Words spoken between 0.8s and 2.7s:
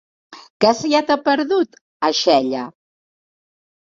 t'hi ha perdut, a Xella?